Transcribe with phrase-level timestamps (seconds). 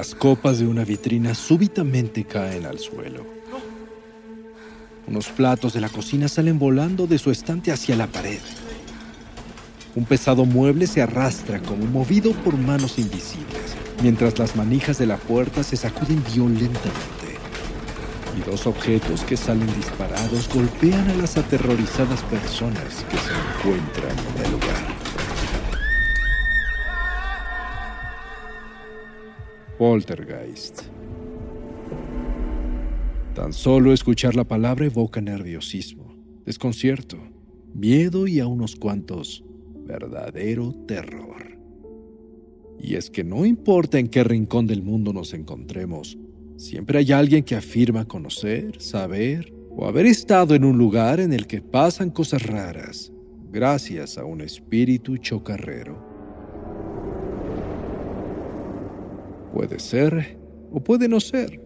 [0.00, 3.22] Las copas de una vitrina súbitamente caen al suelo.
[5.06, 8.38] Unos platos de la cocina salen volando de su estante hacia la pared.
[9.94, 15.18] Un pesado mueble se arrastra como movido por manos invisibles, mientras las manijas de la
[15.18, 17.36] puerta se sacuden violentamente.
[18.38, 24.46] Y dos objetos que salen disparados golpean a las aterrorizadas personas que se encuentran en
[24.46, 24.69] el lugar.
[29.80, 30.82] Poltergeist.
[33.34, 36.14] Tan solo escuchar la palabra evoca nerviosismo,
[36.44, 37.16] desconcierto,
[37.72, 39.42] miedo y a unos cuantos
[39.86, 41.58] verdadero terror.
[42.78, 46.18] Y es que no importa en qué rincón del mundo nos encontremos,
[46.58, 51.46] siempre hay alguien que afirma conocer, saber o haber estado en un lugar en el
[51.46, 53.10] que pasan cosas raras
[53.50, 56.09] gracias a un espíritu chocarrero.
[59.52, 60.38] Puede ser
[60.72, 61.60] o puede no ser,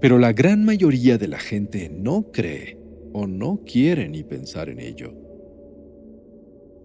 [0.00, 2.78] pero la gran mayoría de la gente no cree
[3.12, 5.22] o no quiere ni pensar en ello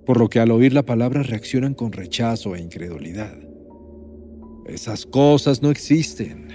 [0.08, 3.38] por lo que al oír la palabra reaccionan con rechazo e incredulidad.
[4.66, 6.48] Esas cosas no existen.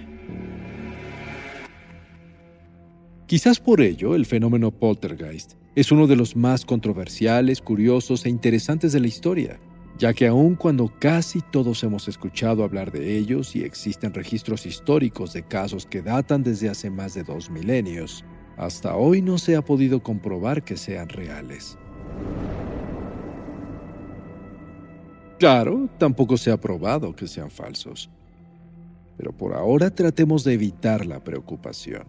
[3.27, 8.93] Quizás por ello el fenómeno poltergeist es uno de los más controversiales, curiosos e interesantes
[8.93, 9.61] de la historia,
[10.03, 15.33] ya que aun cuando casi todos hemos escuchado hablar de ellos y existen registros históricos
[15.33, 18.25] de casos que datan desde hace más de dos milenios,
[18.57, 21.79] hasta hoy no se ha podido comprobar que sean reales.
[25.39, 28.11] Claro, tampoco se ha probado que sean falsos.
[29.17, 32.09] Pero por ahora tratemos de evitar la preocupación.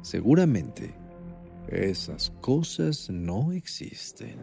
[0.00, 0.94] Seguramente,
[1.68, 4.40] esas cosas no existen.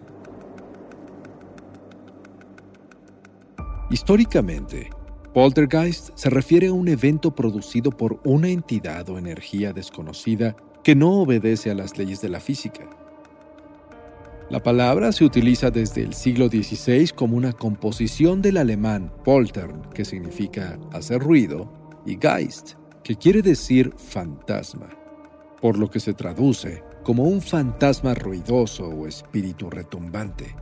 [3.90, 4.90] Históricamente,
[5.34, 11.14] poltergeist se refiere a un evento producido por una entidad o energía desconocida que no
[11.14, 12.90] obedece a las leyes de la física
[14.50, 20.04] la palabra se utiliza desde el siglo XVI como una composición del alemán poltern, que
[20.04, 21.72] significa hacer ruido,
[22.04, 22.72] y Geist,
[23.04, 24.90] que quiere decir fantasma,
[25.62, 30.56] por lo que se traduce como un fantasma ruidoso o espíritu retumbante.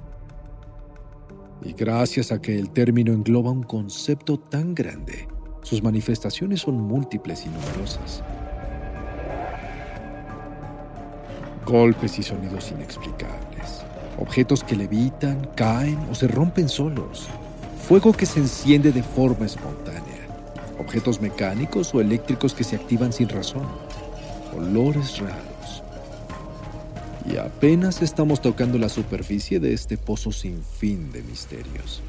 [1.63, 5.27] Y gracias a que el término engloba un concepto tan grande,
[5.63, 8.23] sus manifestaciones son múltiples y numerosas.
[11.65, 13.47] Golpes y sonidos inexplicables
[14.19, 17.27] objetos que levitan, caen o se rompen solos,
[17.87, 20.01] fuego que se enciende de forma espontánea,
[20.79, 23.67] objetos mecánicos o eléctricos que se activan sin razón,
[24.55, 25.56] olores raros.
[27.31, 32.01] Y apenas estamos tocando la superficie de este pozo sin fin de misterios.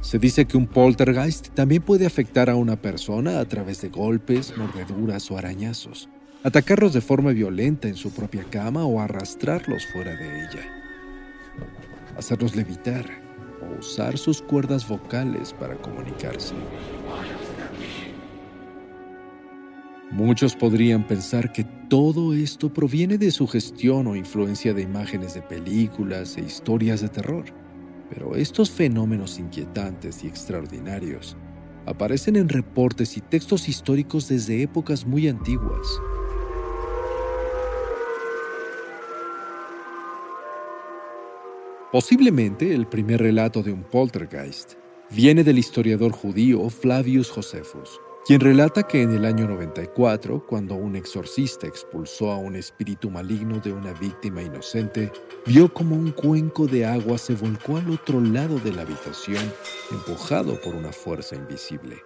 [0.00, 4.56] Se dice que un poltergeist también puede afectar a una persona a través de golpes,
[4.56, 6.08] mordeduras o arañazos
[6.42, 10.62] atacarlos de forma violenta en su propia cama o arrastrarlos fuera de ella,
[12.16, 13.04] hacerlos levitar
[13.62, 16.54] o usar sus cuerdas vocales para comunicarse.
[20.10, 26.36] Muchos podrían pensar que todo esto proviene de sugestión o influencia de imágenes de películas
[26.36, 27.44] e historias de terror,
[28.08, 31.36] pero estos fenómenos inquietantes y extraordinarios
[31.86, 35.86] aparecen en reportes y textos históricos desde épocas muy antiguas.
[41.92, 44.74] Posiblemente el primer relato de un poltergeist
[45.10, 50.94] viene del historiador judío Flavius Josephus, quien relata que en el año 94, cuando un
[50.94, 55.10] exorcista expulsó a un espíritu maligno de una víctima inocente,
[55.46, 59.42] vio como un cuenco de agua se volcó al otro lado de la habitación,
[59.90, 61.96] empujado por una fuerza invisible.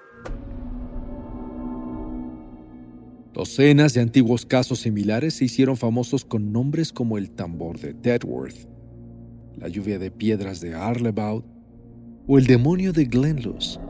[3.32, 8.68] Docenas de antiguos casos similares se hicieron famosos con nombres como el tambor de Deadworth,
[9.56, 11.44] la lluvia de piedras de Arlebaut
[12.28, 13.80] o el demonio de Glenluce,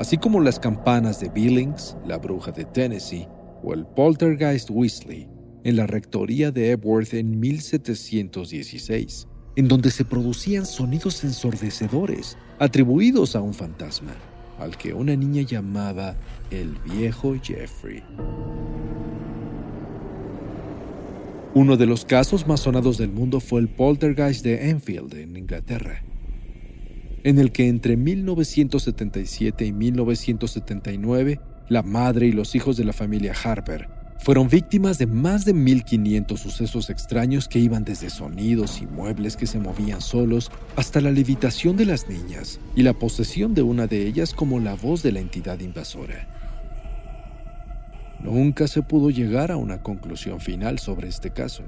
[0.00, 3.28] así como las campanas de Billings, la bruja de Tennessee
[3.62, 5.28] o el poltergeist Weasley
[5.62, 13.42] en la rectoría de Epworth en 1716, en donde se producían sonidos ensordecedores atribuidos a
[13.42, 14.14] un fantasma,
[14.58, 16.16] al que una niña llamaba
[16.50, 18.02] el viejo Jeffrey.
[21.52, 26.02] Uno de los casos más sonados del mundo fue el poltergeist de Enfield, en Inglaterra,
[27.24, 33.34] en el que entre 1977 y 1979 la madre y los hijos de la familia
[33.44, 33.88] Harper
[34.18, 39.46] fueron víctimas de más de 1500 sucesos extraños que iban desde sonidos y muebles que
[39.46, 44.06] se movían solos hasta la levitación de las niñas y la posesión de una de
[44.06, 46.28] ellas como la voz de la entidad invasora.
[48.22, 51.62] Nunca se pudo llegar a una conclusión final sobre este caso,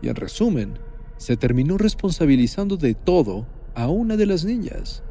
[0.00, 0.74] y en resumen,
[1.16, 3.46] se terminó responsabilizando de todo
[3.80, 5.02] a una de las niñas.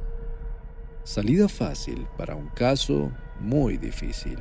[1.04, 4.38] Salida fácil para un caso muy difícil.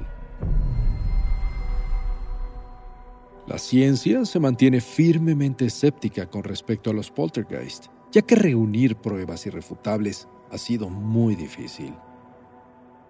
[3.46, 9.46] La ciencia se mantiene firmemente escéptica con respecto a los poltergeist, ya que reunir pruebas
[9.46, 11.94] irrefutables ha sido muy difícil.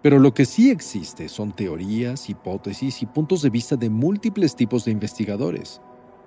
[0.02, 4.84] Pero lo que sí existe son teorías, hipótesis y puntos de vista de múltiples tipos
[4.84, 5.80] de investigadores,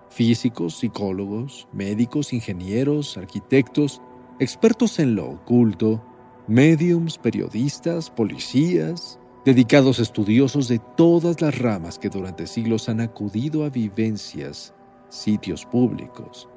[0.09, 4.01] físicos, psicólogos, médicos, ingenieros, arquitectos,
[4.41, 6.03] expertos en lo oculto,
[6.47, 13.69] mediums, periodistas, policías, dedicados estudiosos de todas las ramas que durante siglos han acudido a
[13.69, 14.73] vivencias,
[15.09, 16.49] sitios públicos,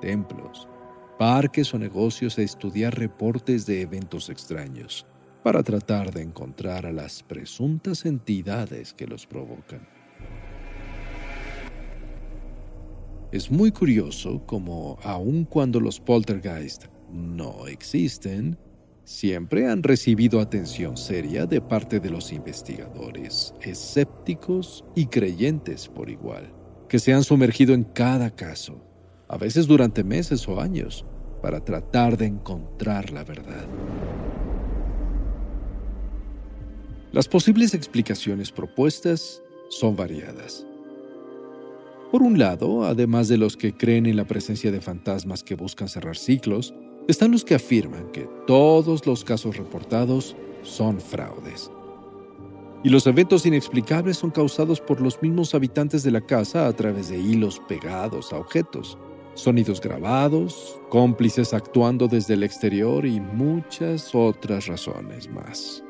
[0.00, 0.68] templos,
[1.20, 5.06] parques o negocios a estudiar reportes de eventos extraños
[5.44, 9.86] para tratar de encontrar a las presuntas entidades que los provocan.
[13.30, 18.58] Es muy curioso como, aun cuando los poltergeist no existen,
[19.04, 26.52] siempre han recibido atención seria de parte de los investigadores, escépticos y creyentes por igual,
[26.88, 28.84] que se han sumergido en cada caso,
[29.28, 31.04] a veces durante meses o años,
[31.42, 33.66] para tratar de encontrar la verdad.
[37.12, 40.66] Las posibles explicaciones propuestas son variadas.
[42.10, 45.88] Por un lado, además de los que creen en la presencia de fantasmas que buscan
[45.88, 46.74] cerrar ciclos,
[47.10, 51.70] están los que afirman que todos los casos reportados son fraudes.
[52.82, 57.08] Y los eventos inexplicables son causados por los mismos habitantes de la casa a través
[57.08, 58.96] de hilos pegados a objetos,
[59.34, 65.84] sonidos grabados, cómplices actuando desde el exterior y muchas otras razones más.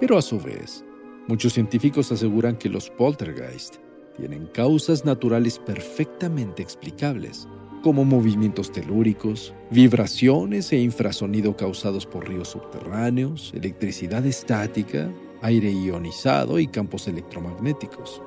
[0.00, 0.84] Pero a su vez,
[1.28, 3.76] muchos científicos aseguran que los poltergeist
[4.16, 7.48] tienen causas naturales perfectamente explicables
[7.82, 15.10] como movimientos telúricos, vibraciones e infrasonido causados por ríos subterráneos, electricidad estática,
[15.42, 18.22] aire ionizado y campos electromagnéticos.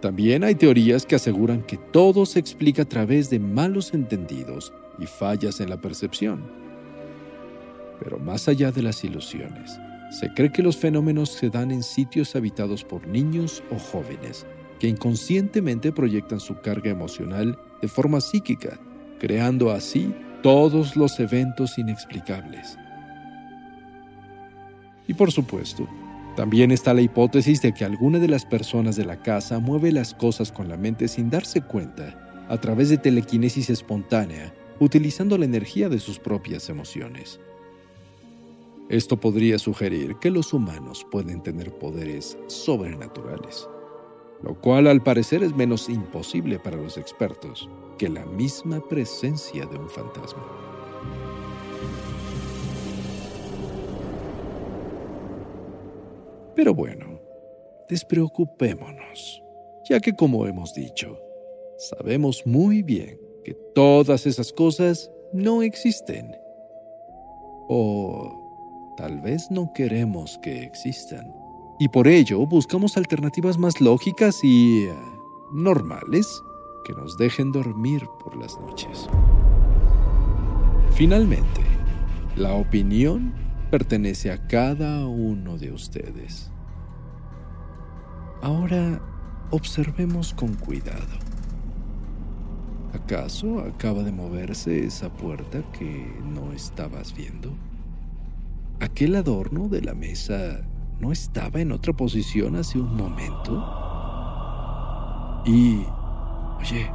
[0.00, 5.06] También hay teorías que aseguran que todo se explica a través de malos entendidos y
[5.06, 6.42] fallas en la percepción.
[8.00, 9.78] Pero más allá de las ilusiones,
[10.10, 14.46] se cree que los fenómenos se dan en sitios habitados por niños o jóvenes
[14.78, 18.78] que inconscientemente proyectan su carga emocional de forma psíquica,
[19.18, 22.78] creando así todos los eventos inexplicables.
[25.08, 25.88] Y por supuesto,
[26.36, 30.14] también está la hipótesis de que alguna de las personas de la casa mueve las
[30.14, 35.88] cosas con la mente sin darse cuenta, a través de telequinesis espontánea, utilizando la energía
[35.88, 37.40] de sus propias emociones.
[38.88, 43.68] Esto podría sugerir que los humanos pueden tener poderes sobrenaturales
[44.42, 49.78] lo cual al parecer es menos imposible para los expertos que la misma presencia de
[49.78, 50.44] un fantasma.
[56.54, 57.20] Pero bueno,
[57.88, 59.42] despreocupémonos,
[59.88, 61.18] ya que como hemos dicho,
[61.76, 66.34] sabemos muy bien que todas esas cosas no existen.
[67.68, 68.45] O
[68.96, 71.32] tal vez no queremos que existan
[71.78, 74.94] y por ello buscamos alternativas más lógicas y eh,
[75.52, 76.42] normales
[76.86, 79.08] que nos dejen dormir por las noches.
[80.92, 81.60] Finalmente,
[82.36, 83.34] la opinión
[83.70, 86.50] pertenece a cada uno de ustedes.
[88.40, 89.02] Ahora
[89.50, 91.18] observemos con cuidado.
[92.94, 97.52] ¿Acaso acaba de moverse esa puerta que no estabas viendo?
[98.80, 100.60] ¿Aquel adorno de la mesa
[100.98, 103.52] ¿No estaba en otra posición hace un momento?
[105.44, 105.84] Y...
[106.58, 106.90] Oye,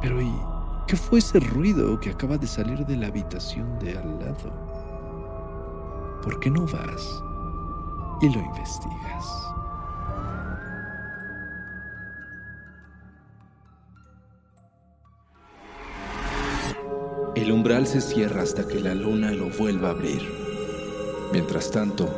[0.00, 0.32] pero ¿y
[0.86, 4.50] qué fue ese ruido que acaba de salir de la habitación de al lado?
[6.22, 7.22] ¿Por qué no vas
[8.22, 9.52] y lo investigas?
[17.34, 20.45] El umbral se cierra hasta que la luna lo vuelva a abrir.
[21.32, 22.08] Mientras tanto,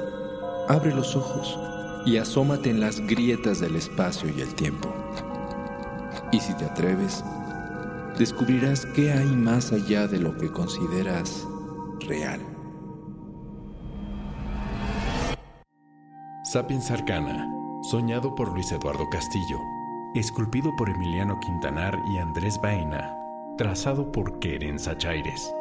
[0.68, 1.58] abre los ojos
[2.04, 4.92] y asómate en las grietas del espacio y el tiempo.
[6.32, 7.24] Y si te atreves,
[8.18, 11.46] descubrirás qué hay más allá de lo que consideras
[12.00, 12.40] real.
[16.44, 17.46] Sapiens Arcana,
[17.82, 19.58] soñado por Luis Eduardo Castillo,
[20.14, 23.14] esculpido por Emiliano Quintanar y Andrés Baena,
[23.58, 25.52] trazado por Keren Sachaires.